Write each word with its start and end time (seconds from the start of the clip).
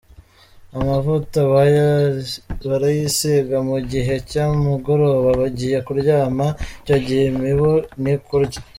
Amavuta 0.77 1.39
barayisiga 2.69 3.57
mu 3.69 3.77
gihe 3.91 4.13
cy’umugoroba 4.29 5.29
bagiye 5.41 5.77
kuryama 5.85 6.45
icyo 6.81 6.97
gihe 7.05 7.23
imibu 7.33 7.71
ntikurya. 8.01 8.59